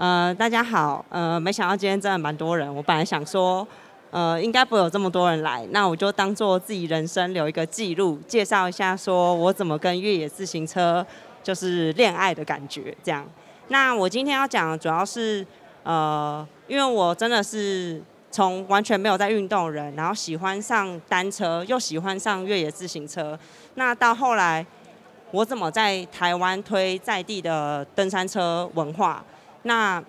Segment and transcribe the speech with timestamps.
[0.00, 2.74] 呃，大家好，呃，没想到今天真的蛮多人。
[2.74, 3.68] 我本来想说，
[4.10, 11.06] 呃，应该不会有这么多人来，那我就当做自己人生留一个记录，介绍一下，说我怎么跟越野自行车
[11.42, 13.26] 就是恋爱的感觉这样。
[13.68, 15.46] 那我今天要讲的主要是，
[15.82, 23.38] 呃，因为我真的是从完全没有在运动人，然后喜欢上单车，又喜欢上越野自行车，
[23.74, 24.64] 那到后来
[25.30, 29.22] 我怎么在台湾推在地的登山车文化？
[29.62, 30.02] 那，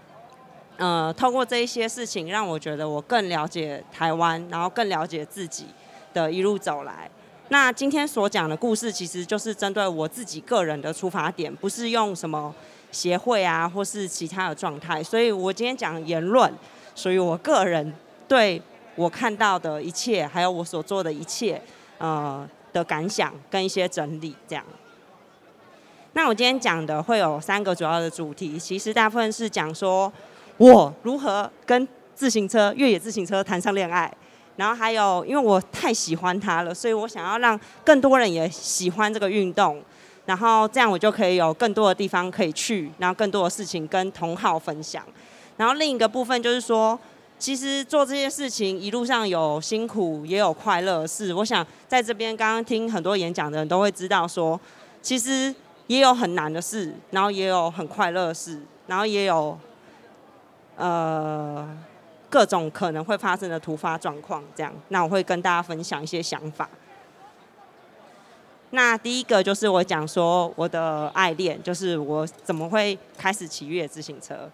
[0.78, 5.66] 呃，透过这一些事情，让我觉得我更了解台湾，然后更了解自己
[6.14, 7.10] 的一路走来。
[7.50, 12.56] 那今天所讲的故事，其实就是针对我自己个人的出发点，不是用什么
[12.92, 15.04] 协会啊，或是其他的状态。
[15.04, 16.52] 所以我今天讲言论，
[16.96, 17.94] 属于我个人
[18.28, 18.62] 对
[18.96, 21.62] 我看到的一切，还有我所做的一切，
[21.98, 24.64] 呃的感想跟一些整理，这样。
[26.14, 30.12] 那我今天讲的会有三个主要的主题，其实大部分是讲说
[30.58, 34.14] 我如何跟自行车、越野自行车谈上恋爱，
[34.58, 39.82] 然后还有因为我太喜欢它了，所以我想要让更多人也喜欢这个运动，
[40.26, 45.02] 然后这样我就可以有更多的地方可以去，然后更多的事情跟同好分享。
[45.56, 47.00] 然后另一个部分就是说，
[47.40, 54.60] 其实做这些事情一路上有辛苦也有快乐，是我想在这边刚刚听很多演讲的人都会知道说，
[55.02, 55.56] 其实。
[55.92, 59.60] 也有很难的事，然后也有很快乐的事，然后也有
[60.78, 61.68] 呃
[62.30, 64.72] 各种可能会发生的突发状况，这样。
[64.88, 66.70] 那我会跟大家分享一些想法。
[68.70, 74.50] 那第一个就是我讲说我的爱恋，就是我怎么会开始骑越野自行车。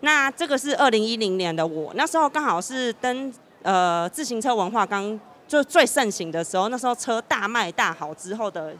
[0.00, 8.74] 那这个是二零一零年的我，那时候刚好是登呃自行车文化刚就最盛行的时候，那时候车大卖大好之后的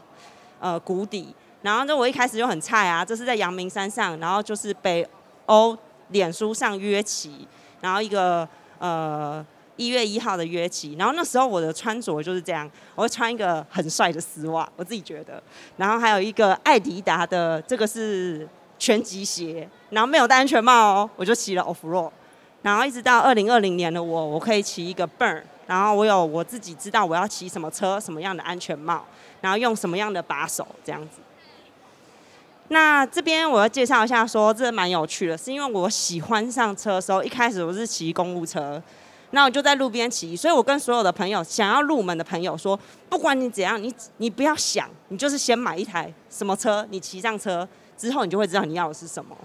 [0.59, 1.33] 呃谷底。
[1.61, 5.07] 然后就我一开始就很菜啊，这是在阳明山上，然后就是北
[5.47, 5.77] 欧
[6.09, 7.47] 脸书上约骑，
[7.81, 8.47] 然后一个
[8.79, 15.41] 呃一月一号的约骑，然后那时候我的穿着就是这样，我会穿一个很帅的丝袜，我自己觉得，
[15.77, 18.47] 然后还有一个艾迪达的这个是
[18.77, 22.11] 拳击鞋，然后没有戴安全帽哦，我就骑了 off road，
[22.61, 29.05] 然后一直到二零二零年的我，我可以骑一个 Burn，然后我有我自己知道我要骑什么车，什么样的安全帽，
[29.41, 31.19] 然后用什么样的把手这样子。
[32.71, 38.81] 那这边我要介绍一下，说这蛮有趣的，是因为我喜欢上车的时候，一开始我是骑公务车，
[39.31, 49.35] 那我就在路边骑，所以我跟所有的朋友，想要入门的朋友说，不管你怎样，你你不要想，你就是先买一台什么车，你骑上车之后，你就会知道你要的是什么。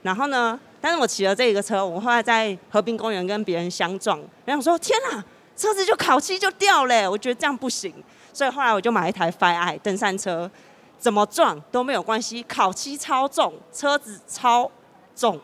[0.00, 5.22] 然后呢，但是我骑了这个车，我后来在河滨公园跟别人相撞，然后说天哪，
[5.54, 7.92] 车子就烤漆就掉了，我觉得这样不行，
[8.32, 10.50] 所以后来我就买一台 Fi 登山车。
[11.02, 14.70] 怎么撞都没有关系，烤漆超重，车子超
[15.16, 15.36] 重，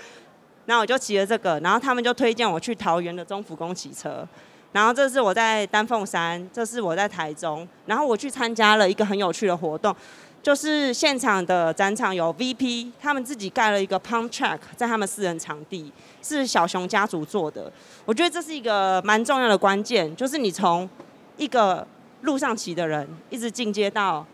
[0.64, 4.26] 然后我就骑了这个，然后他们就推荐我去桃园的中福宫骑车，
[4.72, 9.94] 然后这是我在丹凤山，这是我在台中，然后我去参加了一个很有趣的活动，
[10.42, 17.70] 就是现场的展场有 VP，他们自己盖了一个 Pump Track 在他们私人场地，是小熊家族做的，
[18.06, 20.88] 我觉得这是一个蛮重要的关键，就是你从
[21.36, 21.86] 一个
[22.22, 24.24] 路上骑的人，一直进阶到。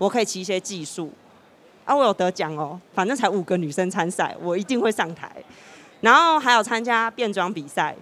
[0.00, 1.12] 我可以骑一些技术，
[1.84, 5.30] 啊，我有得奖哦，反正才五个女生参赛，我一定会上台。
[6.00, 7.94] 然后还有参加变装比赛，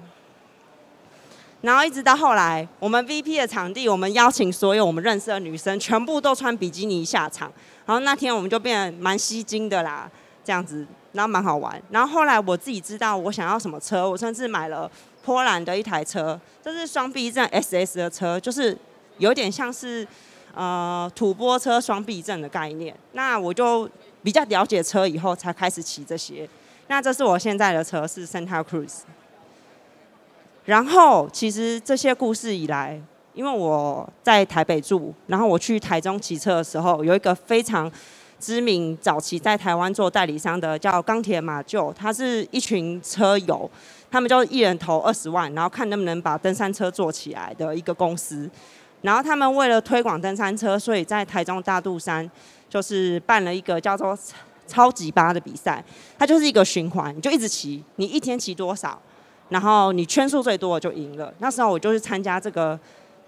[1.62, 7.52] 然后一直到后来，我们 VP 的场地，我们邀请所有我们认识的女生，全部都穿比基尼下场。
[7.84, 10.08] 然后那天我们就变得蛮吸睛的啦，
[10.44, 11.82] 这样子，然后蛮好玩。
[11.90, 14.88] 然后后来我自己知道我想要什么车，我甚至买了
[15.24, 18.78] 波兰的一台车，这是双避震 SS 的车，就是
[19.16, 20.06] 有点像是。
[20.54, 23.88] 呃，土波车双避震的概念，那我就
[24.22, 26.48] 比较了解车以后才开始骑这些。
[26.88, 29.00] 那这是我现在的车是 Santa Cruz。
[30.64, 33.00] 然后其实这些故事以来，
[33.34, 37.90] 因为我在台北住，然后我去台中骑车的时候，有一个非常
[38.40, 43.70] 知名早期在台湾做代理商的叫钢铁马厩，他是一群车友，
[44.10, 48.50] 他们就一人投二十万，然后看能不能把登山车做起来的一个公司。
[49.02, 52.28] 然后他们为了推广登山车，所以在台中大肚山
[52.68, 54.18] 就是办了一个叫做
[54.66, 55.82] 超级八的比赛。
[56.18, 59.00] 它就是一个循环，你就一直骑，你一天骑多少，
[59.48, 61.32] 然后你圈数最多就赢了。
[61.38, 62.78] 那时候我就是参加这个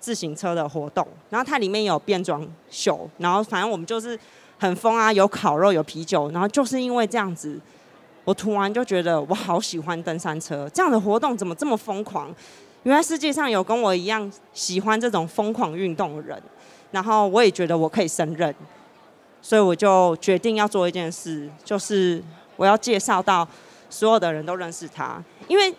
[0.01, 4.19] 自行车的活动，然后它里面有变装秀，然后反正我们就是
[4.59, 7.59] 很疯啊，有烤肉，有啤酒，然后就是因为这样子，
[8.25, 12.35] 我突然就觉得我好喜欢登山车，这样的活动怎么这么疯狂？
[12.85, 16.43] 原来世界上有跟我一样喜欢这种疯狂运动的人，
[16.91, 18.55] 然后我也觉得我可以胜任，
[19.43, 22.23] 所以我就决定要做一件事，就是
[22.57, 23.47] 我要介绍到
[23.91, 25.23] 所有的人都认识他。
[25.47, 25.75] 因为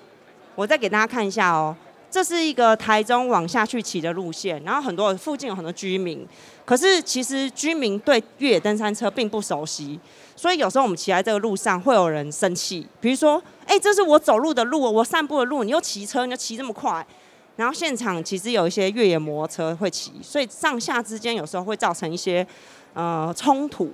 [0.53, 1.75] 我再给大家看一下哦，
[2.09, 6.23] 这是一个台中往下去骑的路线，然后很多附近有很多居民，
[6.63, 9.99] 可是其实居民对越野登山车并不熟悉，
[10.41, 17.05] 所以有时候我们骑在这个路上会有人生气，比如说，哎，这是我走路的路，我散步的路，你又骑车，你又骑这么快。
[17.57, 22.43] 然后现场其实有一些越野摩托车会骑，所以上下之间有时候会造成一些
[22.95, 23.91] 呃冲突。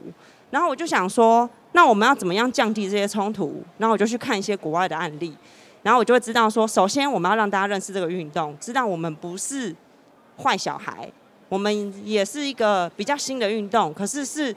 [0.50, 3.62] 然后我就想说，那我们要怎么样降低这些冲突？
[3.78, 5.36] 然后我就去看一些国外的案例，
[5.84, 9.76] 然后我就会知道说，首先我们要让大家认识这个运动，知道我们不是
[10.42, 11.12] 坏小孩，
[11.50, 14.56] 我们也是一个比较新的运动，可是是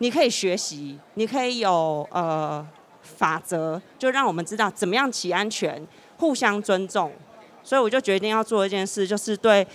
[0.00, 2.66] 你可以学习，你可以有呃
[3.02, 5.86] 法则，就让我们知道怎么样骑安全，
[6.16, 7.12] 互相尊重。
[7.62, 9.66] 所以我就决定要做一件事，就是对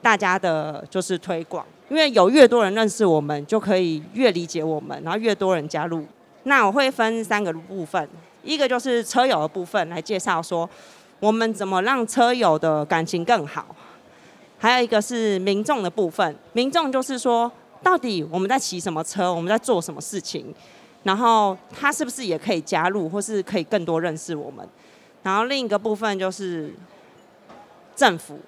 [0.00, 1.66] 大家的，就是推广。
[1.88, 6.06] 因为有越多人认识我们，就可以越理解我们，然后越多人加入。
[6.44, 8.08] 那我会分三个部分，
[8.44, 10.70] 一个就是车友的部分，来介绍说
[11.18, 13.64] 我们怎么让车友的感情更好；
[14.58, 17.50] 还有一个是民众的部分，民众就是说
[17.82, 20.54] 到底我们在骑什么车，我们在做什么事情，
[21.02, 24.66] 然后他是不是也可以加入，或是可以更多认识我们。
[25.22, 26.74] 然后另一个部分就是。
[27.96, 28.38] 政府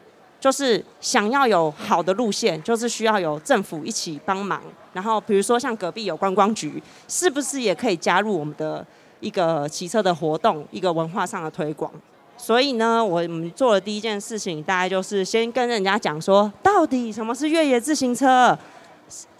[0.40, 4.62] 就是想要有好的路线，就是需要有政府一起帮忙。
[4.94, 8.86] 然后比如说像隔壁有观光局，是不是也可以加入我们的
[9.20, 11.92] 一个骑车的活动，一个文化上的推广？
[12.38, 18.58] 所以呢，我们做的第一件事情，大概就是先跟人家讲说，到底什么是越野自行车？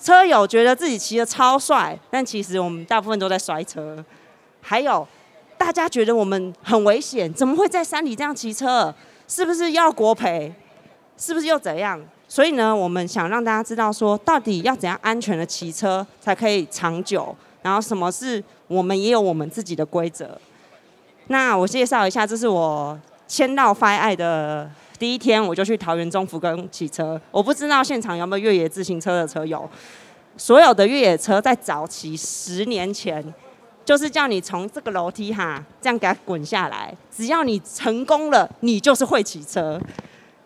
[0.01, 4.05] 车友觉得自己骑得超帅，但其实我们大部分都在摔车。
[4.61, 5.07] 还有
[5.57, 8.95] 大家觉得我们很危险，怎么会在山里这样骑车？
[9.29, 10.53] 是不是要国赔？
[11.17, 12.01] 是不是又怎样？
[12.29, 17.35] 所以呢，我们想让大家知道说，到底要怎样安全的骑车才可以长久？
[17.63, 20.39] 然后什么是我们也有我们自己的规则？
[21.29, 22.99] 那我介绍一下，这是我
[23.29, 24.71] 签到 FireEye 的
[25.03, 27.21] 第一天，我就去桃园中福宫骑车。
[27.33, 29.69] 我不知道现场有没有越野自行车的车友。
[30.37, 33.35] 所有的越野车在早期十年前。
[33.85, 36.95] 就是叫你从这个楼梯哈，这样给它滚下来。
[37.11, 39.81] 只要你成功了，你就是会骑车。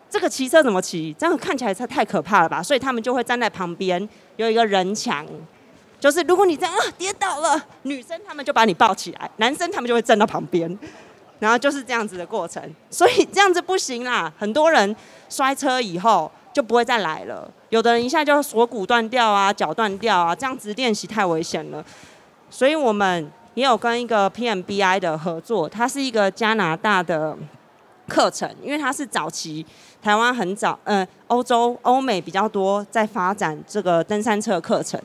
[0.09, 1.15] 这个骑车怎么骑？
[1.19, 2.63] 这样看起来太太可怕了吧？
[2.63, 5.23] 所以他们就会站在旁边，有一个人墙。
[5.99, 10.67] 就是如果你这样啊跌倒了，女生他们就把你抱起来，男生他们就会站到旁边。
[11.39, 12.63] 然后就是这样子的过程。
[12.89, 14.95] 所以这样子不行啦，很多人
[15.29, 17.49] 摔车以后就不会再来了。
[17.69, 21.83] 有的人一下就锁骨断掉啊，脚断掉啊，这样子练习太危险了。
[22.49, 27.37] 所以我们也有跟一个 PMBI 的合作，它是一个加拿大的
[28.07, 29.65] 课程，因为它是早期
[30.01, 35.01] 台湾很早，呃，欧洲、欧美比较多在发展这个登山车课程。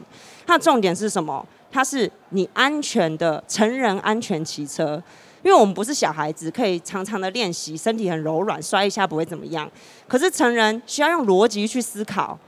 [0.46, 1.44] 它的重点是什么？
[1.72, 5.02] 它是你安全的成人安全骑车，
[5.42, 9.70] 因为我们不是小孩子，可以常常的练习，身体很柔软，摔一下不会怎么样。
[10.06, 12.38] 可是成人需要用逻辑去思考，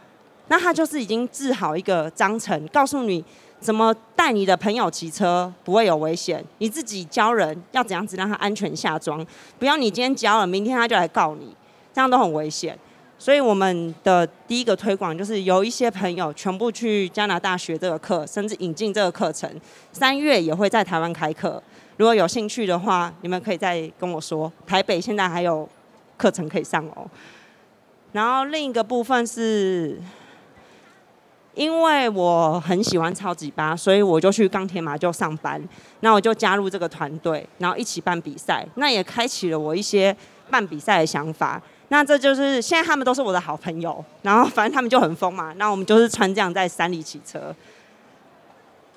[0.49, 3.25] 那他就是已经制好一个章程，告诉你。
[3.61, 6.44] 怎么带你的朋友骑车不会有危险？
[6.58, 9.26] 你自己教人要怎样子让他安全下装？
[9.58, 11.56] 不要你今天教了，明天他就来告你，
[11.90, 12.79] 这样都很危险。
[13.19, 19.50] 所以我们的第一个推广就是有一些朋友全部去加拿大学这个课，甚至引进这个课程。
[19.93, 21.62] 三月也会在台湾开课，
[21.96, 24.52] 如果有兴趣的话，你们可以再跟我说。
[24.66, 25.69] 台北现在还有
[26.16, 27.09] 课程可以上哦。
[28.12, 30.00] 然后另一个部分是。
[31.57, 35.62] 因为我很喜欢超级巴，所以我就去钢铁马厩上班。
[36.00, 38.66] 那我就加入这个团队，然后一起办比赛。
[38.75, 40.16] 那也开启了我一些
[40.50, 41.62] 办比赛的想法。
[41.90, 44.04] 那这就是现在他们都是我的好朋友。
[44.23, 45.52] 然后反正他们就很疯嘛。
[45.52, 47.54] 那我们就是穿这样在山里骑车。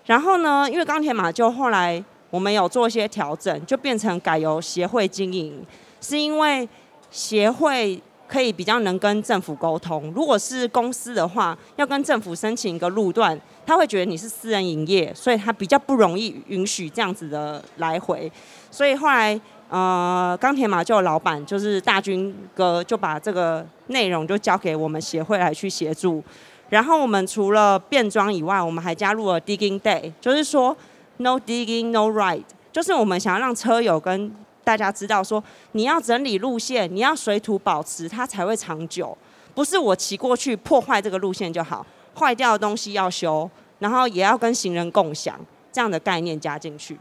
[0.08, 5.66] 然后呢，因为钢铁马厩后来我们有做一些调整，就变成改由协会经营，
[6.02, 6.68] 是因为
[7.10, 8.02] 协会。
[8.28, 10.12] 可以比较能跟政府沟通。
[10.14, 18.30] 如果是公司的话，要跟政府申请一个路段，他会觉得你是私人营业，所以他比较不容易允许这样子的来回。
[18.70, 26.22] 所以后来，呃，钢铁马厩老板就是大军哥，就把这个内容就交给我们协会来去协助。
[26.68, 30.76] 然后我们除了变装以外，我们还加入了 Digging Day，就是说
[31.18, 34.34] No Digging No Ride，就是我们想要让车友跟
[34.64, 39.18] 大家知道说，你要整理路线，你要水土保持，它才会长久。
[39.56, 45.40] 不是我骑过去破坏这个路线就好，坏掉的东西要修，然后也要跟行人共享
[45.72, 46.98] 这样的概念加进去。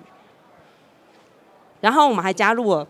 [1.83, 2.87] 然后我们还加入了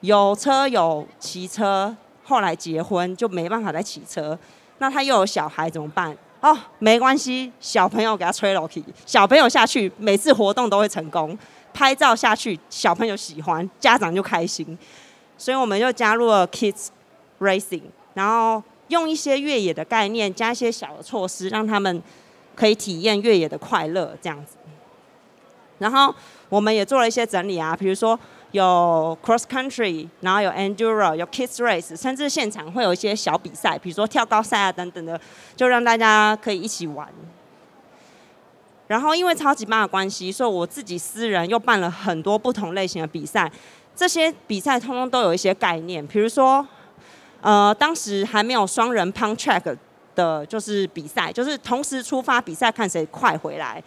[0.00, 4.38] 有车友骑车，后来结婚就没办法再骑车，
[4.78, 6.16] 那他又有小孩怎么办？
[6.40, 11.36] 哦，没关系，小朋友给他吹楼梯，小朋友下去，每次活动都会成功，
[11.74, 14.78] 拍照下去，小朋友喜欢，家长就开心，
[15.36, 16.88] 所以我们就加入了 Kids
[17.40, 17.82] Racing，
[18.14, 22.02] 然后用一些越野的概念，加一些小的措施，让他们
[22.54, 24.56] 可以体验越野的快乐，这样子。
[25.78, 26.14] 然后
[26.48, 28.18] 我们也做了一些整理啊，比如说。
[28.52, 35.20] 有 cross country，然后有 enduro，有 kids race，甚至现场会有一些小比赛，比如说跳高赛啊等等的，
[35.54, 37.06] 就让大家可以一起玩。
[38.86, 43.50] 然后因为超级棒的关系，所以我自己私人又办了很多不同类型的比赛。
[43.94, 46.66] 这些比赛通通都有一些概念，比如说，
[47.42, 49.76] 呃，当时还没有双人 pump track
[50.14, 53.82] 的，就是比赛，就是同时出发比赛，看谁快回来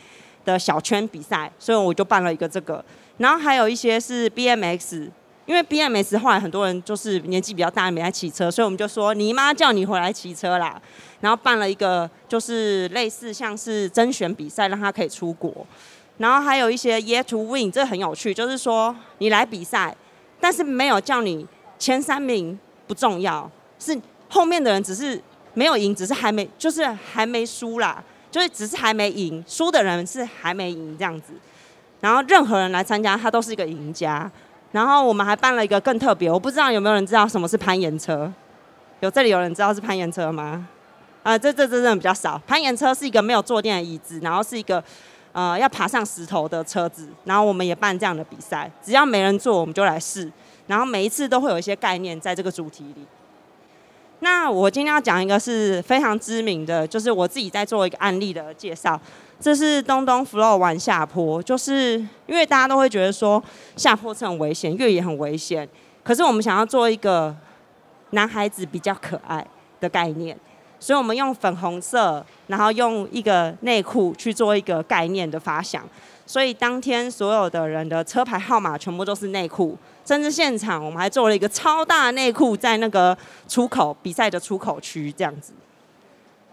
[0.46, 2.84] 的小圈比赛，所以我就办了一个这个。
[3.18, 5.10] 然后还有一些是 BMX，
[5.46, 10.82] 因为 BMX 后来很多人就是年纪比较大没来骑车，所以我们就说你妈叫你回来骑车啦。
[11.20, 15.54] 然后办了一个就是类似像是甄选比赛，让他可以出国。
[16.18, 19.96] 然后还有一些 Year to Win，这很有趣，就是说你来比赛，
[20.40, 21.46] 但是没有叫你
[21.78, 25.22] 前三名不重要，是后面的人只是
[25.54, 31.34] 没有赢，只是还没就是还没输啦，就是只是还没赢，输的人是还没赢这样子。
[32.00, 34.32] 然后任何人来参加，他都是一个赢家。
[34.72, 38.32] 然后我们还办了一个更特别，我不知道有没有人知道什么是攀岩车？
[39.02, 40.68] 有这里有人知道是攀岩车吗？
[41.24, 42.42] 啊、呃，这这这真的比较少。
[42.48, 44.84] 攀岩车是一个没有坐垫的椅子，然后是一个
[45.34, 47.10] 呃要爬上石头的车子。
[47.26, 50.32] 然后我们也办这样的比赛，只要没人坐，我们就来试。
[50.68, 53.06] 然后每一次都会有一些概念在这个主题里。
[54.24, 59.00] 那我今天要讲一个是非常知名的，就是我自己在做一个案例的介绍。
[59.40, 61.94] 这是东东 Flow 玩下坡，就是
[62.28, 63.44] 因为大家都会觉得说
[63.76, 65.68] 下坡是很危险，越野很危险。
[66.04, 67.36] 可是我们想要做一个
[68.12, 69.44] 男孩子比较可爱
[69.80, 70.38] 的概念，
[70.80, 75.84] 所以我们用粉红色，然后用一个内裤去做一个概念的发想。
[76.26, 85.54] 所以当天所有的人的车牌号码全部都是内裤，甚至现场我们还做了一个超大内裤在那个出口比赛的出口区这样子。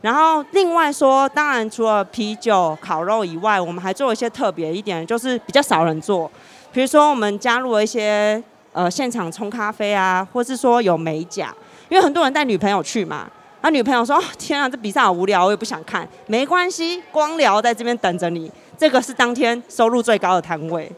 [0.00, 6.30] 然后另外说，当然除了啤酒、烤肉以外，我们还做了一些特别一点，就是比较少人做。
[6.72, 8.40] 比如说，我们加入了一些
[8.72, 11.52] 呃现场冲咖啡啊，或是说有美甲，
[11.88, 13.28] 因为很多人带女朋友去嘛，
[13.60, 18.48] 那女朋友说：“哦，天啊，这比赛好无聊，我也不想看。”没关系，光疗在这边等着你，
[18.78, 20.90] 这个是当天收入最高的摊位。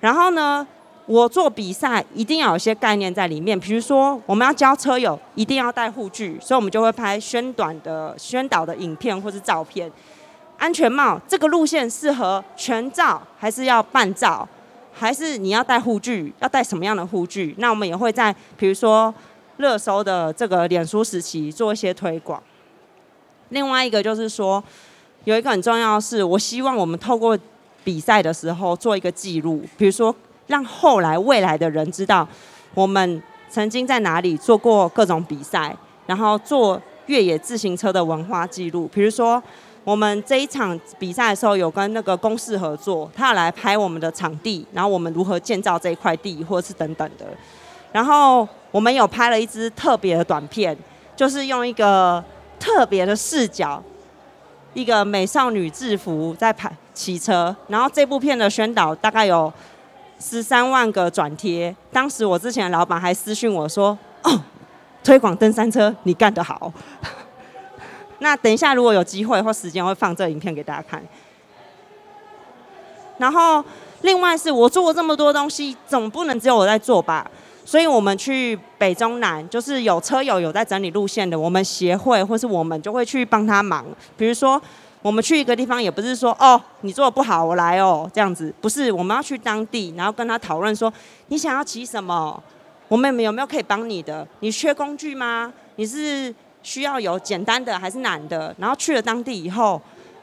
[0.00, 0.66] 然后呢，
[1.06, 9.92] 我做比赛一定要有一些概念在里面，比如说我们要教车友一定要带护具，所以我们就会拍宣短的宣导的影片或是照片。
[10.56, 14.48] 安全帽这个路线适合全罩还是要半罩，
[14.92, 16.32] 还是你要带护具？
[16.40, 17.54] 要带什么样的护具？
[17.58, 19.14] 那我们也会在比如说
[19.56, 22.42] 热搜的这个脸书时期做一些推广。
[23.50, 24.62] 另外一个就是说，
[25.24, 27.38] 有一个很重要的是，我希望我们透过
[27.84, 30.14] 比赛的时候做一个记录，比如说。
[30.48, 32.26] 让后来未来的人知道，
[32.72, 38.88] 我们曾经在哪里做过各种比赛，然后做越野自行车的文化记录。
[38.90, 39.42] 比如说，
[39.84, 47.26] 我们这一场比赛的时候，有跟那个公司合作，他要来拍我们的场地，然后我们如何建造这一块地，或者是等等的。
[47.92, 50.74] 然后我们有拍了一支特别的短片，
[51.14, 52.24] 就是用一个
[52.58, 53.82] 特别的视角，
[54.74, 57.54] 一个美少女制服在拍骑车。
[57.68, 59.52] 然后这部片的宣导大概有。
[60.20, 64.42] 十三万个转贴，当时我之前的老板还私讯我说：“哦，
[65.04, 66.72] 推广登山车，你干得好。
[68.18, 71.00] ”那等一下如果有机会或时间，会放这影片给大家看。
[73.18, 73.64] 然后
[74.00, 77.30] 另外是我做过这么多东西，总不能只有我在做吧？
[77.68, 83.84] 所以我们去北中南，就是有车友有在整理路线的，我们协会或是我们就会去帮他忙，
[84.16, 84.60] 比如说。
[85.00, 88.90] 我们去一个地方，也不是说哦，你做的不好，我来哦，这样子不是。
[88.90, 90.92] 我们要去当地，然后跟他讨论说，
[91.28, 92.42] 你想要骑什么？
[92.88, 94.26] 我们有没有可以帮你的？
[94.40, 95.52] 你缺工具吗？
[95.76, 96.34] 你是
[96.64, 98.52] 需要有简单的还是难的？
[98.58, 99.80] 然后去了当地以后，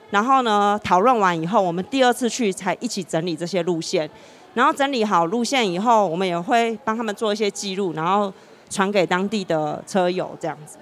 [0.10, 4.08] 然后呢，讨论完以后，我们第二次去才一起整理这些路线。
[4.56, 8.34] 然后整理好路线以后，我们也会帮他们做一些记录，然后
[8.68, 10.80] 传给当地的车友这样子。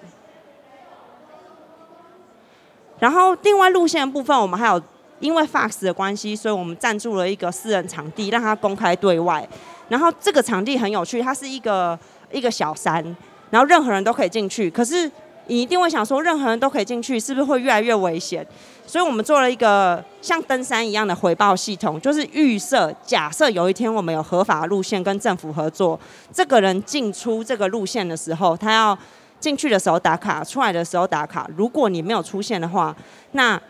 [3.00, 4.82] 然后另外路线的部分，我们还有
[5.20, 9.46] 因为 Fox 的关系，所以我们赞助了一个私人场地，让它公开对外。
[9.89, 12.00] 然后这个场地很有趣，它是一个
[12.32, 13.03] 一个小山，
[13.50, 14.70] 然后任何人都可以进去。
[14.70, 15.12] 可是
[15.47, 18.45] 你一定会想说，任何人都可以进去，是不是会越来越危险？
[18.85, 26.00] 所以我们做了一个像登山一样的回报系统，就是预设假设有一天我们有合法的路线跟政府合作，
[26.31, 28.97] 这个人进出这个路线的时候，他要。
[29.43, 31.50] 进去的时候打卡，出来的时候打卡。
[31.57, 32.95] 如果你没有出现的话，
[33.33, 33.62] 那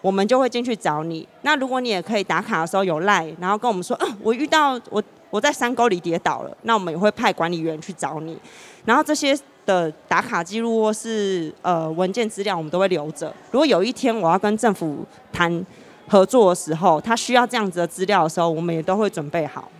[0.00, 1.24] 我们就会进去找你。
[1.42, 8.36] 那如果你也可以打卡的时候有赖，然后跟我们说，嗯、 我遇到我我在山沟里跌倒了，那我们也会派管理员去找你。
[8.84, 13.32] 然后这些的打卡记录或是呃文件资料，我们都会留着。
[13.50, 15.64] 如果有一天我要跟政府谈
[16.08, 19.70] 合作的时候，他需要这样子的资料的时候，我们也都会准备好。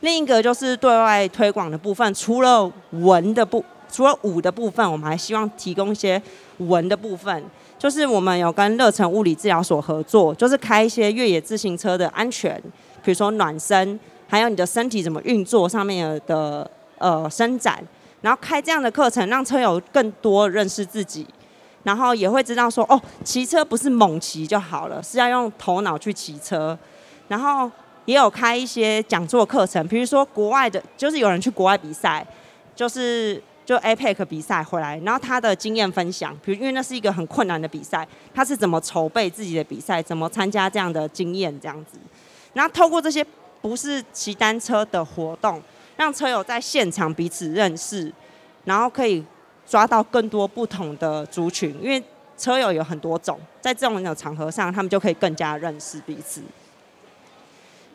[0.00, 6.20] 另一个就是对外推广的部分，除了文的部，除了武的部分，我们还希望提供一些
[6.58, 7.42] 文的部分。
[7.78, 12.58] 就是我们有跟乐成物理治疗所合作，就是开一些越野自行车的安全，
[13.02, 17.82] 比如说暖身，还有你的身体怎么运作上面的呃伸展，
[18.24, 21.26] 然后开这样的课程，让车友更多认识自己，
[21.82, 26.78] 然后也会知道说哦，骑车不是猛骑就好了，是要用头脑去骑车，
[27.28, 27.70] 然后
[28.06, 32.26] 也有开一些讲座课程，比如说国外的，就是有人去国外比赛，
[32.74, 33.42] 就是。
[33.66, 41.96] 就 APEC 比赛回来，然后他的经验分享，比如因为那是一个很困难的比赛，他是怎么筹备自己的比赛，怎么参加这样的经验这样子，
[42.52, 43.24] 然后透过这些
[43.62, 45.62] 不是骑单车的活动，
[45.96, 48.12] 让车友在现场彼此认识，
[48.64, 49.24] 然后可以
[49.66, 52.02] 抓到更多不同的族群，因为
[52.36, 56.42] 车友有很多种，在这种的场合上，他们就可以更加认识彼此。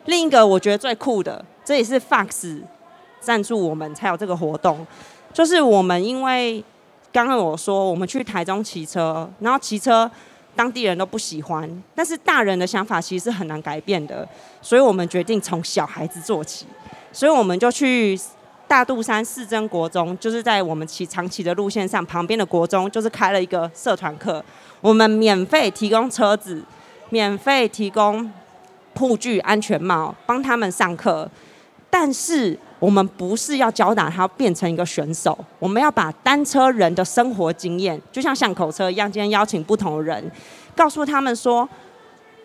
[0.06, 2.62] 另一个我觉得最酷的，这也是 Fox
[3.20, 4.86] 赞助我们才有这个活动。
[5.32, 6.64] 就是我们因为
[7.12, 10.10] 刚刚我说我们去台中骑车，然后骑车
[10.56, 14.28] 当地人都不喜欢，但是大人的想法其实是很难改变的，
[14.60, 16.66] 所以我们决定从小孩子做起，
[17.12, 18.18] 所以我们就去
[18.68, 24.44] 大肚山四珍国中，就是在我们骑长骑的路线上旁边的国中，就是开了一个社团课，
[24.80, 26.62] 我们免费提供车子，
[27.08, 28.30] 免费提供
[28.94, 31.28] 护具、安全帽，帮他们上课，
[31.90, 32.58] 但是。
[32.80, 40.32] 我们不是要教导他变成一个选手，我们要把单车人的生活经验，就像巷口车一样，今天邀请不同的人，
[40.74, 41.68] 告诉他们说，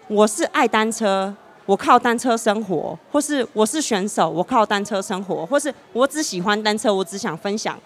[0.09, 1.33] 我是爱单车，
[1.65, 7.79] 我靠单车生活，或是我是选手，我靠单车生活，或是我只喜欢单车，我只想分享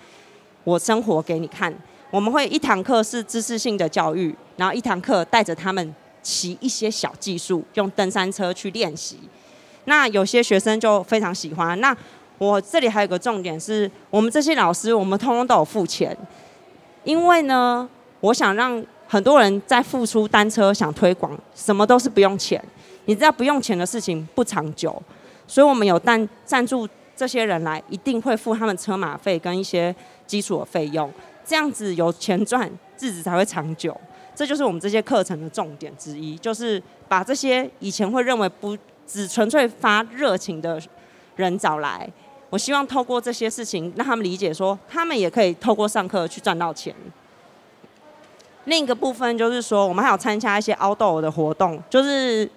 [0.64, 1.72] 我生活给你看。
[2.10, 9.20] 我们会一堂课是知识性的教育，然后一堂课带着他们骑一些小技术，用登山车去练习。
[9.90, 11.96] 那有些学生就非常喜欢那。
[12.38, 16.16] 我这里还有个重点是，我们这些老师，我们通通都有付钱，
[17.04, 17.90] 因为呢，
[18.22, 22.64] 我想让很多人在付出单车想推广，什么都是不用钱，
[23.08, 25.04] 你知道不用钱的事情不长久，
[25.48, 29.94] 所以我们有赞赞助这些人来，一定会付他们车马费跟一些
[30.26, 31.12] 基础的费用，
[31.44, 32.72] 这样子有钱赚，
[33.02, 33.94] 日子才会长久。
[34.34, 38.78] 这就是我们这些课程的重点之一，就是把这些以前会认为不
[39.12, 40.80] 只纯粹发热情的
[41.36, 42.08] 人找来。
[42.52, 46.94] 我希望透过这些事情，让他们理解说，他们也可以透过上课去赚到钱。
[48.66, 52.48] 另一个部分就是说，我们还有参加一些 outdoor 的活动，就是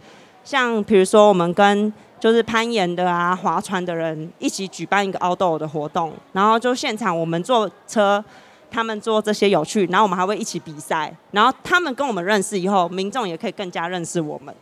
[0.44, 8.22] 像比如说，我们跟就是攀岩的啊、划船的人一起举办一个 outdoor 的活动，然后就现场我们坐车，
[8.70, 14.54] 他们做这些有趣，然后我们还会一起比赛，然后他们跟我们认识以后，民众也可以更加认识我们。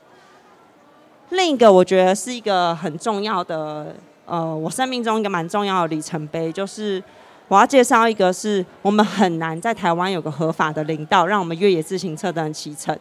[1.30, 3.94] 另一个我觉得是一个很重要的。
[4.26, 7.02] 呃，我生命中一个蛮重要的里程碑，就是
[7.48, 12.96] 我要介绍一个，是我们很难在台湾有个合法的林道，让我们越野自行车的人骑乘。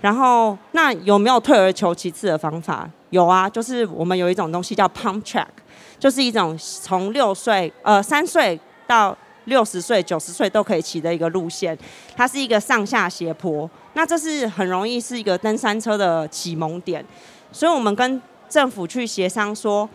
[0.00, 2.88] 然后，那有没有退而求其次的方法？
[3.10, 5.46] 有啊，就是我们有一种东西叫 Pump Track，
[5.98, 11.76] 就是一种从六岁呃三岁到六十岁、九十岁都可以骑的一个路线。
[12.14, 17.04] 它是一个上下斜坡，那这是很容易是一个登山车的启蒙点。
[17.52, 19.88] 所以我们跟政府去协商说。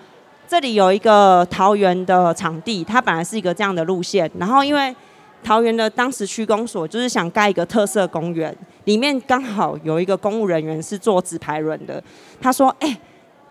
[0.49, 4.95] 这里有一个桃园的场地，它本来是一个这样的路线，然后因为
[5.43, 12.01] 桃园的当时区公所就是想盖一个特色公园，里面刚好有一个公务人员是做纸牌轮的，
[12.39, 12.97] 他说：“哎、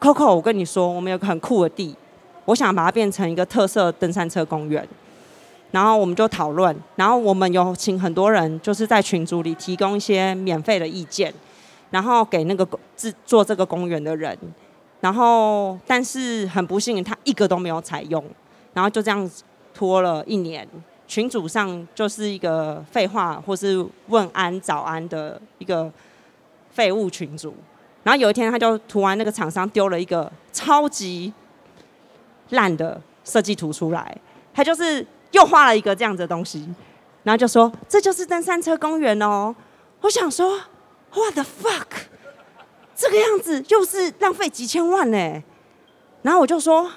[0.01, 1.95] ，Coco，我跟你说，我们有个很酷的地，
[2.47, 4.89] 我想把它变成一个特色登山车公园。”
[5.73, 11.31] 然后我们就讨论，然后我们有请很多人就是在群组里提供一些免费的意见，
[11.97, 14.39] 然后给那个制做这个公园的人。
[15.01, 18.23] 然后，但是很不幸，他一个都没有采用，
[18.75, 19.31] 然后就这样
[19.73, 20.69] 拖了一年。
[21.07, 25.91] 群组上就是一个废话或是问安早安的一个
[26.71, 27.55] 废物群组。
[28.03, 31.33] 然后有一天，他就涂完那个厂商丢了一个超级
[32.51, 34.15] 烂的设计图出来，
[34.53, 36.69] 他就是又画了一个这样子的东西，
[37.23, 39.55] 然后就说这就是登山车公园哦。
[40.03, 40.61] 我想说
[41.17, 41.87] ，What the fuck？
[42.95, 45.43] 这个样子又是浪费几千万呢，
[46.23, 46.91] 然后我就说，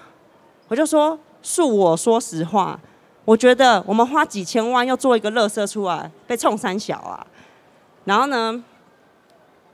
[0.67, 2.79] 我就说，恕我说实话，
[3.25, 7.25] 我觉得我们花几千万要做一个乐色出来，被冲三小啊。
[8.05, 8.63] 然后呢，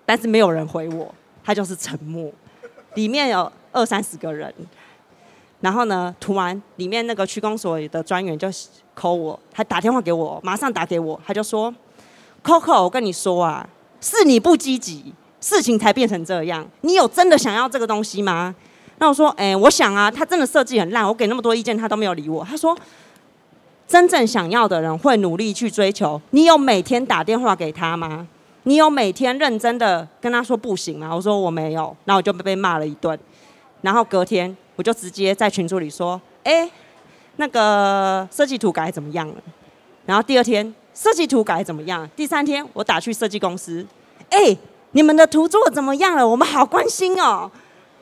[0.06, 2.32] 但是没有人回我，他就是沉默。
[2.96, 4.54] 里面有二三十个人，
[5.62, 8.48] 然后呢，突然里面那个区公所的专员就
[8.96, 11.74] call 我，还打电话给我，马上打给我，他就说
[12.44, 13.68] ：“Coco，我跟你说啊，
[14.06, 16.64] 是你不积极，事情才变成这样。
[16.82, 18.54] 你有真的想要这个东西吗？”
[19.00, 22.78] 那我说：“哎、我想啊，他真的设计很烂，我给那么多意见，他都没有理我。”他说
[23.88, 26.22] ：“真正想要的人会努力去追求。
[26.30, 28.28] 你有每天打电话给他吗？”
[28.68, 31.14] 你有每天认真的跟他说不行吗？
[31.14, 33.20] 我说我没有，然后我就被被骂了一顿。
[33.82, 36.70] 然后隔天我就直接在群组里说：“哎，
[37.38, 39.36] 那个设计图改怎么样了？”
[40.06, 42.10] 然后第二天设计图改怎么样？
[42.16, 43.86] 第三天我打去设计公司
[44.32, 44.58] ：“哎，
[44.94, 46.28] 你们的图做怎么样了？
[46.28, 47.52] 我们好关心哦。”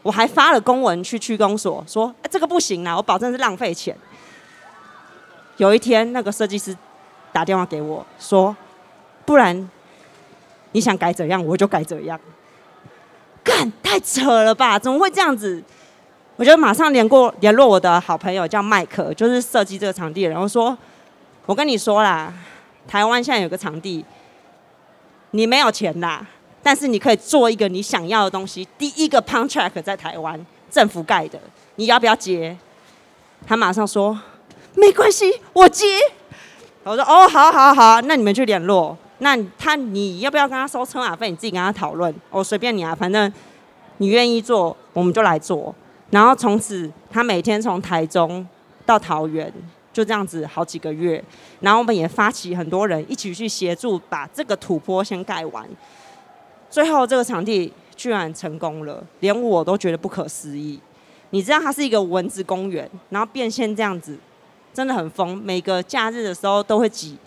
[0.04, 3.98] 我还发了公文去区公所说：“这个不行啦，我保证是浪费钱。”
[5.58, 6.76] 有一天那个设计师
[7.32, 8.56] 打电话给我说
[9.26, 9.70] ：“不然。”
[10.74, 12.20] 你想改怎样，我就改怎样。
[13.44, 14.78] 干，太扯了吧？
[14.78, 15.64] 怎么会这样子？
[16.36, 20.40] 我就马上联过联络我的好朋友，叫麦克，就是设计这个场地的人。
[20.40, 20.76] 我说
[21.46, 22.34] ：“我跟你说啦，
[22.88, 24.04] 台湾现在有个场地，
[25.32, 26.26] 你没有钱啦，
[26.62, 28.68] 但是你可以做一个你想要的东西。
[28.78, 31.40] 第一个 contract 在台湾政府盖的，
[31.76, 32.56] 你要不要接？”
[33.46, 34.20] 他马上说
[34.76, 35.86] ：“没关系，我接。”
[36.84, 41.30] 我说：“哦，好好好，那你们去联络。”那他你要不要跟他收车马费？
[41.30, 42.14] 你自己跟他讨论。
[42.30, 43.32] 我随便你啊，反正
[43.98, 45.74] 你愿意做，我们就来做。
[46.10, 48.46] 然后从此他每天从台中
[48.86, 49.52] 到桃园，
[49.94, 51.24] 就这样子好几个月。
[51.62, 55.66] 然后我们也发起很多人一起去协助，把这个土坡先盖完。
[56.70, 60.80] 最后这个场地居然成功了，连我都觉得不可思议。
[61.30, 64.18] 你知道它是一个蚊子公园，然后变现这样子，
[64.74, 65.38] 真的很疯。
[65.38, 67.18] 每个假日的时候都会挤。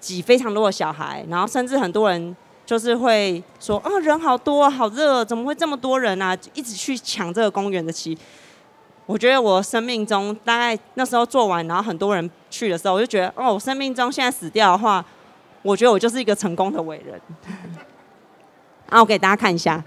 [0.00, 8.18] 挤非常多的小孩，然后甚至很多人就是会说：“哦，人好多，好热，怎么会这么多人啊？”一直去抢这个公园的旗。
[9.06, 15.04] 我觉得我生命中大概那时候做完，然后很多人去的时候，我就觉得：“哦，我生命中现在死掉的话，
[15.62, 17.20] 我觉得我就是一个成功的伟人。
[18.88, 19.82] ”啊，我给大家看一下，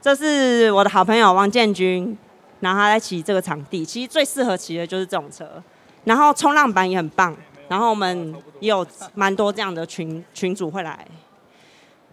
[0.00, 2.16] 这是我的好朋友王建军，
[2.60, 5.62] 然后他在骑这个场地，其实最适合骑的就是这种车，
[6.04, 7.36] 然后冲浪板也很棒。
[7.68, 11.06] 然后我们也有蛮多这样的群群主会来，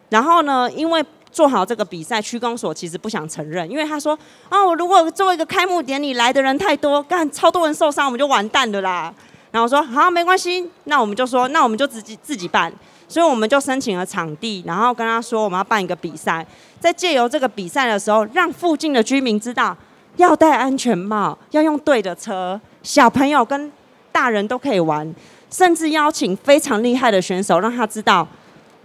[0.10, 1.02] 然后呢，因为
[1.36, 4.17] 做好这个比赛，区公所其实不想承认，因为他说，
[4.50, 9.13] 哦，如果做一个开幕典礼来的人太多，干超多人受伤，我们就完蛋了啦。
[9.52, 12.71] 然后说好，没关系，那我们就说，那我们就自己自己办，
[13.10, 16.48] 所以我们就申请了场地，然后跟他说我们要办一个比赛，
[16.80, 19.76] 在借由这个比赛的时候，让附近的居民知道
[20.15, 23.69] 要戴安全帽，要用对的车，小朋友跟
[24.13, 25.13] 大人都可以玩。
[25.52, 28.26] 甚至邀请非常厉害的选手，让他知道，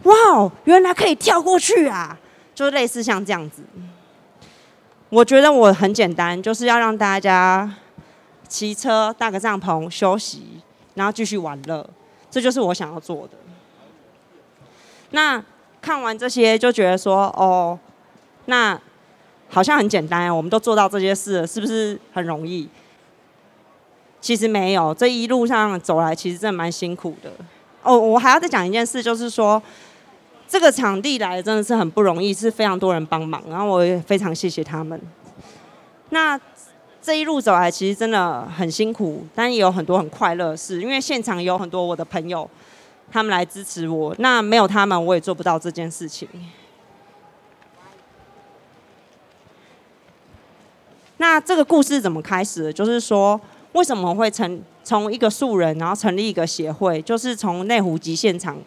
[0.03, 0.15] 哇，
[0.65, 2.17] 原来可以跳过去啊！
[2.61, 3.62] 就类似像这样子。
[5.09, 7.75] 我觉得我很简单，就是要让大家
[8.46, 10.61] 骑车搭个帐篷休息，
[10.92, 11.88] 然后继续玩乐，
[12.31, 13.31] 这就是我想要做的。
[15.12, 15.42] 那
[15.81, 17.79] 看完这些，就觉得说，哦，
[18.44, 18.79] 那
[19.49, 22.68] 好像很简单啊，我们都做到这些事了，是不是很容易？
[24.20, 27.33] 其实没有，这一路上走来，其实真的蛮辛苦的。
[27.83, 29.61] 哦，我还要再讲一件事，就是说
[30.51, 35.01] 这个场地来真的是很不容易，是非常多人帮忙，然后我也非常谢谢他们。
[36.09, 36.39] 那
[37.01, 42.51] 这一路走来，其实真的很辛苦，但也有很多很快乐的事，因为现场有很多我的朋友，
[43.13, 44.13] 他们来支持我。
[44.19, 46.29] 那没有他们，我也做不到这件事情。
[51.19, 52.73] 那这个故事怎么开始的？
[52.73, 53.41] 就是说。
[53.73, 57.01] 为什么会成从一个素人，然后成立一个协会？
[57.03, 58.59] 就是从内湖极限场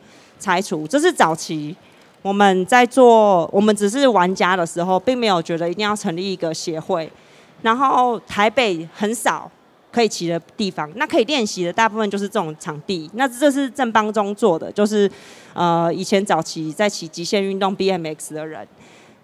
[0.43, 1.73] 拆除，这是早期
[2.21, 7.09] 我们在做，我们只是玩家的时候，并没有觉得一定要成立一个协会。
[7.61, 9.49] 然后台北很少
[9.89, 13.09] 可以骑的地方，那可以练习的大部分就是这种场地。
[13.13, 15.09] 那这是正邦中做的，就是
[15.53, 18.67] 呃以前早期在骑极限运动 BMX 的人。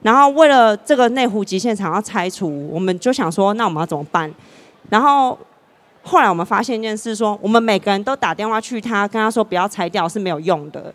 [0.01, 4.33] 然后为了这个内湖极限场要拆除，我们就想说，那我们要怎么办？
[4.89, 5.37] 然后。
[6.01, 10.93] 后来我们发现一件事说，我们每个人都打电话去他，跟他说不要拆掉是没有用的。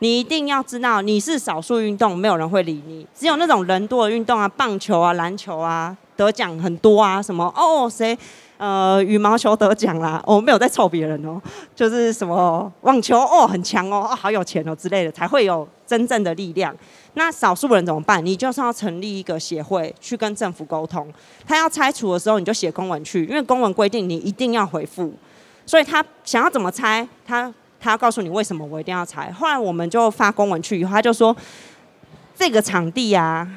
[0.00, 3.06] 你一定要知道，你是少数运动，没有人会理你。
[3.14, 8.16] 只有那种人多的运动啊，棒球啊、篮球啊，得奖很多啊，什么哦谁
[8.56, 11.40] 呃羽毛球得奖啦，我、没有在臭别人哦，
[11.74, 16.74] 就是什么网球哦很强哦，哦好有钱哦之类的，才会有真正的力量。
[17.14, 18.24] 那少数人怎么办？
[18.24, 21.12] 你就是要成立一个协会去跟政府沟通。
[21.46, 25.12] 他要拆除的时候，你就写公文去，因为公文规定你一定要回复。
[25.66, 29.32] 所以他想要怎么拆，他他要告诉你为什么我一定要拆。
[29.32, 31.34] 后来我们就发公文去以后，他就说
[32.36, 33.48] 这个场地啊，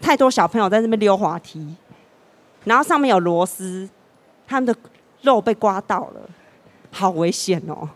[0.00, 1.74] 太多小朋友在那边溜滑梯，
[2.64, 3.88] 然后上面有螺丝，
[4.46, 4.74] 他们的
[5.22, 6.20] 肉被刮到了，
[6.90, 7.88] 好危险哦！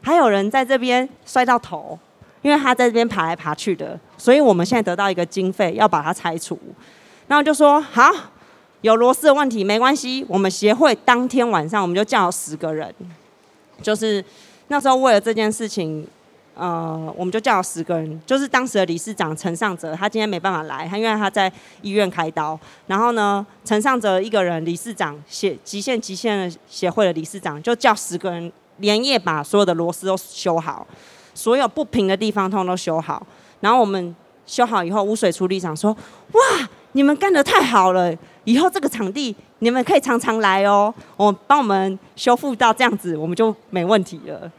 [0.00, 1.98] 还有人在这边摔到头，
[2.40, 6.58] 因为他在这边爬来爬去的，所以我们现在得到一个经费要把它拆除。
[7.28, 8.10] 然后就说好。
[8.82, 12.92] 有螺丝的问题没关系，我们协会当天晚上我们就叫了十个人，
[13.80, 14.20] 就是
[14.72, 16.02] 那时候为了这件事情，
[16.54, 22.58] 呃，我们就叫了十个人，就是当时的理事长陈尚哲，他今天没办法来，他因为他在医院开刀。
[22.86, 30.86] 然后呢，陈尚哲一个人，理事长协极限极限的协会的理事长，就叫十个人连夜把所有的螺丝都修好，
[31.34, 33.26] 所有不平的地方通通都修好。
[33.60, 35.94] 然后我们修好以后，污水处理厂说
[36.32, 38.10] ：“哇，你们干得太好了！”
[38.44, 44.50] 以后这个场地你们可以常常来哦，我帮我们修复到这样子，我们就没问题了。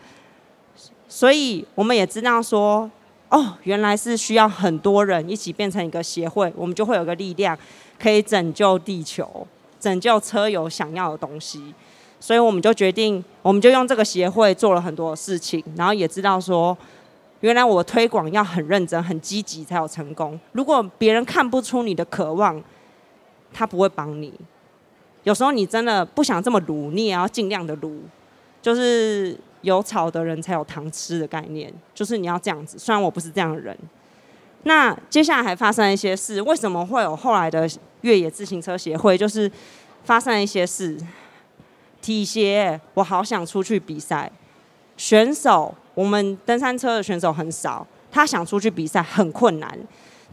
[1.16, 2.90] 所以我们也知道说，
[3.30, 7.56] 哦，原来是需要很多人一起变成一个协会，我们就会有个力量
[8.00, 9.46] 可以拯救地球，
[9.80, 11.72] 拯救车友想要的东西。
[12.20, 16.76] 所以我们就决定，我们就用这个协会做了很多事情，然后也知道说，
[17.42, 20.40] 原来我推广要很认真、很积极才有成功。
[20.54, 22.60] 如果别人看不出你的渴望，
[23.54, 24.34] 他不会帮你，
[25.26, 28.02] 有时候你真的不想这么撸，你也要尽量的撸，
[28.64, 32.78] 就是有草的人才有糖吃的概念，就是你要这样子。
[32.78, 33.78] 虽然我不是这样的人，
[34.64, 37.68] 那接下来还发生一些事，为什么会有后来的
[38.02, 39.18] 越野自行车协会？
[39.18, 39.52] 就是
[40.04, 40.96] 发生一些事，
[42.02, 44.32] 体协我好想出去比赛，
[44.96, 49.78] 选手我们登山车的选手很少，他想出去比赛很困难，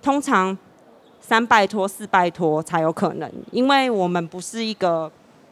[0.03, 0.57] 通常。
[1.23, 5.09] 三拜托四拜托才有可能，因为我们不是一个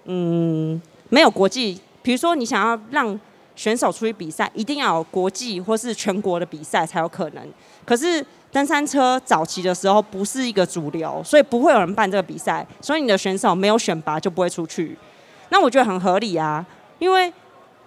[0.07, 3.21] 嗯没有国际，比如说你想要让
[3.59, 7.42] 选手出去比赛，一定要有国际或是全国的比赛才有可能。
[7.85, 14.97] 可是登山车早期的时候不是一个主流，所以不会有人办这个比赛，所以你的选手没有选拔就不会出去。
[15.49, 16.64] 那我觉得很合理啊，
[17.01, 17.33] 因为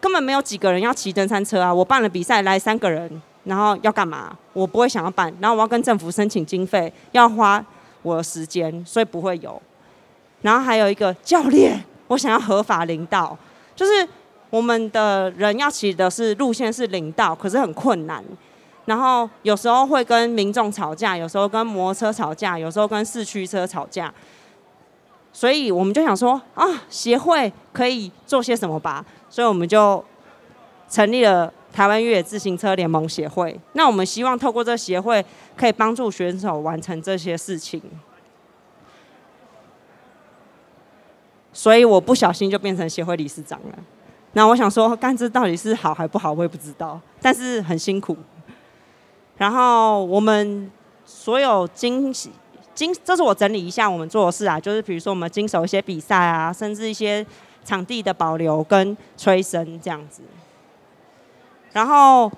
[0.01, 1.73] 根本没有几个人要骑登山车啊。
[1.73, 4.37] 我办了比赛来三个人，然后要干嘛？
[4.51, 7.65] 我不会想要办，然后我要跟政府申请经费，要花。
[8.03, 9.61] 我的时间，所以不会有。
[10.41, 13.37] 然后还有一个教练，我想要合法领导，
[13.75, 13.91] 就是
[14.51, 18.23] 我们的人要骑的是路线是领导，可是很困难。
[18.85, 24.13] 然后有时候会跟民众吵架，有时候跟摩托车吵架，有时候跟四驱车吵架。
[25.33, 29.03] 所以我们就想说啊，协会可以做些什么吧？
[29.27, 30.05] 所以我们就
[30.87, 31.51] 成立了。
[31.71, 37.81] 台湾越野自行车联盟协会，那我们希望透过这协会，可以帮助选手完成这些事情。
[41.53, 43.79] 所以我不小心就变成协会理事长了。
[44.33, 46.99] 那我想说，干这到底是好还不好，我也不知道。
[47.21, 48.15] 但是很辛苦。
[49.37, 50.71] 然后我们
[51.05, 52.13] 所有经
[52.73, 57.25] 经，这是我整理一下我们做的事啊，就是比如说我们经手一些比赛啊，甚至一些
[57.65, 60.21] 场地的保留跟催生这样子。
[61.73, 62.31] 然后，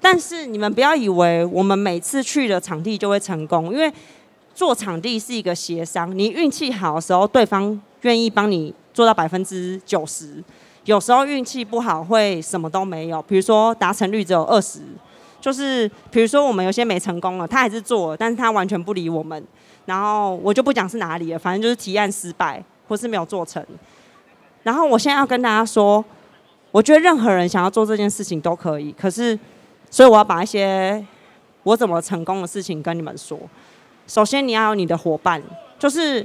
[0.00, 3.92] 但是你们不要以为我们每次去的场地就会成功，因为
[4.54, 6.16] 做场地是一个协商。
[6.16, 10.42] 你运气好的时候，对方愿意帮你做到百分之九十；
[10.88, 13.20] 有时候运气不好，会什么都没有。
[13.20, 14.80] 比如说达成率只有二十，
[15.38, 19.44] 就是比如说我们有些没成功了，他还是做了，但是他完全不理我们。
[19.84, 23.62] 然后我就不讲是哪里了，反正就是提案失败，或是没有做成。
[24.62, 26.02] 然后我现在要跟大家说。
[26.70, 29.36] 我觉得任何人想要做这件事情都可以，可是，
[29.90, 31.02] 所以我要把一些
[31.62, 33.38] 我怎么成功的事情跟你们说。
[34.06, 35.42] 首先，你要有你的伙伴，
[35.78, 36.24] 就是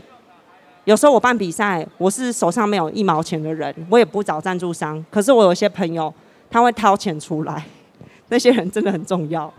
[0.86, 6.14] 有时候我办比赛，我是手上没有一毛钱的人，我也不找赞助商，可是我有些朋友
[6.50, 7.66] 他会掏钱出来，
[8.30, 9.52] 那些人真的很重要。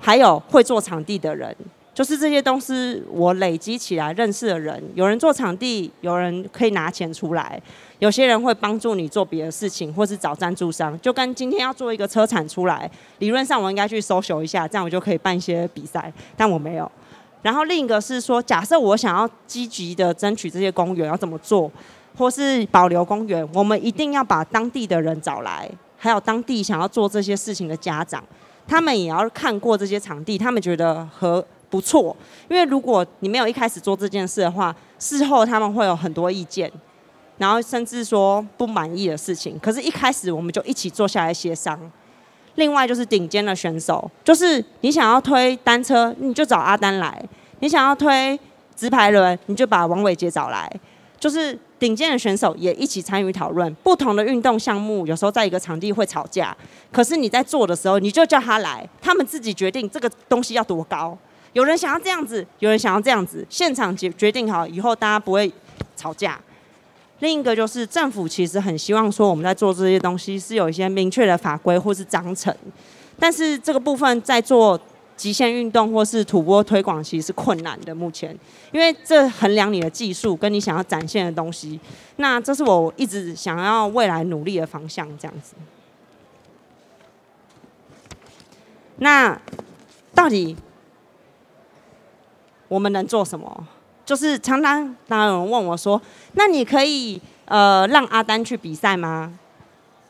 [0.00, 1.54] 还有会做场地的人。
[1.94, 7.60] 就是这些东西，我累积起来认识的人，有人做场地，有人可以拿钱出来，
[7.98, 10.96] 有些人会帮助你做别的事情，或是找赞助商。
[11.00, 16.88] 就跟今天要做一个车产出来，理论上我应该去搜求一下，这样我就可以办一些比赛，但我没有。
[17.42, 21.70] 然后另一个是说，假设我想要积极的争取这些公园要怎么做，
[22.16, 28.22] 或是保留公园，我们一定要把当地的人找来，还有当地想要做这些事情的家长，
[28.66, 31.44] 他们也要看过这些场地，他们觉得和。
[31.70, 32.16] 不错，
[32.48, 36.72] 因为如果你没有一开始做这件事的话，事后他们会有很多意见，
[37.36, 39.58] 然后甚至说不满意的事情。
[39.58, 41.78] 可是，一开始我们就一起坐下来协商。
[42.58, 47.08] 另外就是顶尖的选手，就是你想要推单车，你就找阿丹来；
[47.60, 48.38] 你想要推
[48.74, 50.68] 直排轮，你就把王伟杰找来。
[51.20, 53.72] 就是顶尖的选手也一起参与讨论。
[53.76, 56.56] 不同的运动项目有时候在一个场地会吵架，
[56.92, 61.16] 可是你在做的时候，你就叫他来，他们自己决定这个东西要多高。
[61.52, 65.50] 有人想要这样子，有人想要这样子，现场决决定好以后，大家不会
[65.96, 66.38] 吵架。
[67.20, 72.54] 另一个就是政府其实很希望说我们在做这些东西是有一些明确的法规或是章程，
[73.18, 74.78] 但是这个部分在做
[75.16, 77.92] 极限运动或是土波推广其实是困难的。
[77.92, 78.38] 目前，
[78.70, 81.80] 因为这衡量你的技术跟你想要展现的东西，
[82.16, 85.54] 那这是我一直想要未来努力的方向，这样子。
[88.98, 89.40] 那
[90.14, 90.56] 到底
[92.68, 93.66] 我们能做什么？
[94.08, 96.00] 就是常常当有人问我说
[96.32, 99.38] ：“那你可以呃让阿丹去比赛吗？”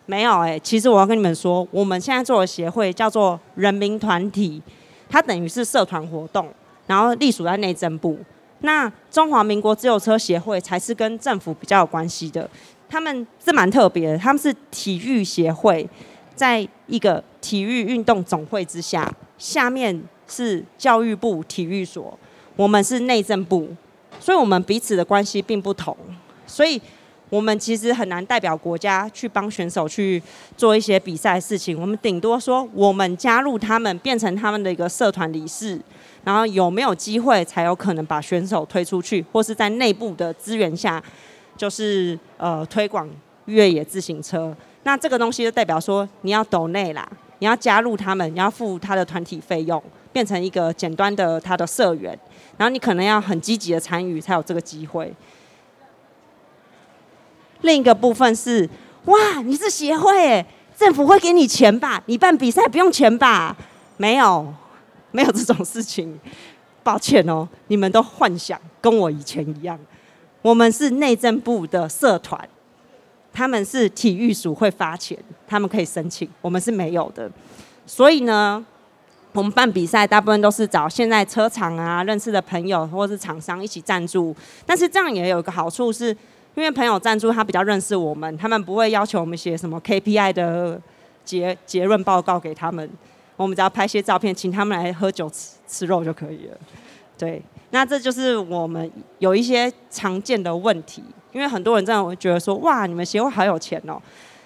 [0.07, 4.63] 没有哎、其实我要跟你们说，我们现在做的协会叫做人民团体，
[5.09, 6.49] 它等于是社团活动，
[6.87, 8.17] 然后隶属在内政部。
[8.61, 12.49] 那中华民国自由车协会才是跟政府比较有关系的，
[12.89, 15.89] 他们是蛮特别的，他们是体育协会，
[16.37, 22.17] 在一个体育运动总会之下，下面是教育部体育所，
[22.55, 23.69] 我们是内政部。
[24.29, 25.97] 所以，我们彼此的关系并不同，
[26.47, 26.79] 所以
[27.31, 30.23] 我们其实很难代表国家去帮选手去
[30.55, 31.81] 做一些比赛事情。
[31.81, 35.81] 我们顶多说，我们加入他们，变成他们的一个社团理事，
[36.25, 41.03] 然后有没有机会才有可能把选手推出去，或是在内部的资源下，
[41.57, 43.09] 就是呃推广
[43.47, 44.55] 越野自行车。
[44.83, 52.19] 那这个东西就代表说，你要抖内啦，你要加入他们，你要付他的团体费用，变成一个简单的他的社员。
[52.59, 55.11] 然后你可能要很积极的参与，才有这个机会。
[57.63, 58.69] 另一个部分是，
[59.07, 60.45] 哇，你是协会，
[60.77, 62.03] 政府会给你钱吧？
[62.07, 63.57] 你办比赛不用钱吧？
[63.97, 64.53] 没有，
[65.13, 66.21] 没有这种事情。
[66.85, 69.79] 抱歉哦，你们都幻想跟我以前一样。
[70.41, 72.49] 我们是内政部的社团，
[73.33, 77.31] 他们是体育署会发钱，他们可以申请，我们是没有的。
[77.87, 78.65] 所以呢，
[79.39, 84.35] 我们办比赛，大部分都是找现在车厂啊、认识的朋友或是厂商一起赞助。
[84.67, 86.09] 但是这样也有一个好处是，
[86.57, 90.81] 因为朋友赞助他比较认识我们，他们不会要求我们写什么 KPI 的
[91.25, 92.91] 结结论报告给他们。
[93.37, 96.59] 我们只要拍些照片，请他们来喝酒吃吃肉就可以了。
[97.17, 104.03] 对，那这就是我们有一些常见的问题，因为很多人真的会觉得说，哇，你们协会好有钱哦。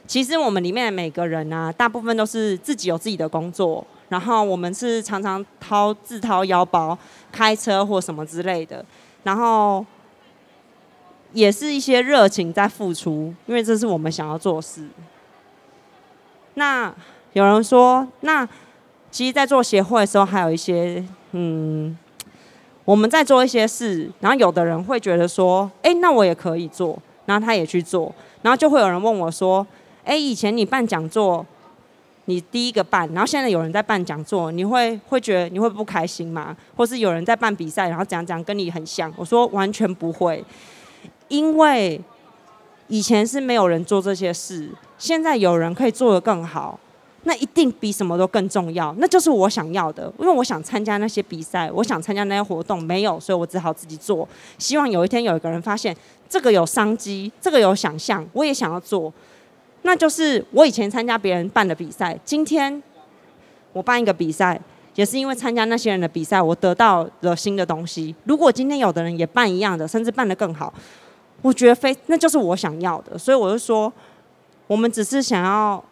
[0.06, 3.86] 其实我们里面的每个人啊，大部分都是自己有自己的工作。
[4.12, 6.96] 然后我们是常常掏自掏腰包
[7.32, 8.84] 开车或什么之类的，
[9.22, 9.82] 然后
[11.32, 14.86] 也是一些热情在付出，因为这是我们想要做事。
[16.54, 16.94] 那
[17.32, 18.46] 有人说，那
[19.10, 21.96] 其实，在做协会的时候，还有一些嗯，
[22.84, 29.66] 我们在做一些事，然后有的人会觉得说，哎，那我也可以做，然后他也去做，然后就会有人问我说，
[30.04, 31.46] 哎，以前你办讲座。
[32.26, 36.56] 你第一个办，然后现在有人在办讲座，你会会觉得你会不开心吗？
[36.76, 39.12] 或是有人在办比赛，然后讲讲跟你很像？
[39.16, 40.44] 我说完全不会，
[41.26, 42.00] 因为
[42.86, 46.78] 以前是没有人做这些事，现在有人可以做得更好，
[47.24, 48.94] 那一定比什么都更重要。
[48.98, 54.28] 那就是我想要的，因为我想参加那些比赛，我想参加那些活动，没有，所以我只好自己做。
[54.58, 55.96] 希望有一天有一个人发现
[56.28, 59.12] 这个有商机，这个有想象，我也想要做。
[59.82, 62.80] 那就是我以前参加别人办的比赛，今天
[63.72, 64.60] 我办一个比赛，
[64.94, 68.14] 也是因为参加那些人的比赛，我得到了新的东西。
[68.24, 70.72] 如果今天有的人也办一样的，甚至办得更好，
[71.42, 73.18] 我觉得非那就是我想要的。
[73.18, 73.92] 所以我就说，
[74.68, 75.84] 我们只是想要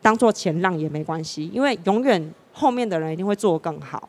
[0.00, 4.08] 当做前浪也没关系，因为永远后面的人一定会做得更好。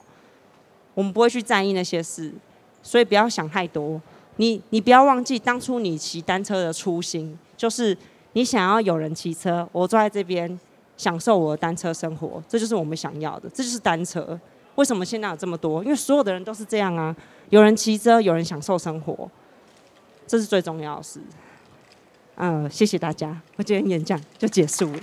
[0.94, 2.32] 我们不会去在意那些事，
[2.82, 4.02] 所以不要想太多。
[4.38, 7.98] 你你不要忘记当初你骑单车的初心，就是。
[8.34, 10.60] 你想要有人骑车，我坐在这边
[10.98, 14.40] 享受我的单车生活，这就是我们想要的，这就是单车。
[14.76, 15.84] 为什么现在有这么多？
[15.84, 17.16] 因为所有的人都是这样啊，
[17.50, 19.30] 有人骑车，有人享受生活，
[20.26, 21.20] 这是最重要的事。
[22.36, 25.00] 嗯，谢谢大家，我今天演讲就结束了。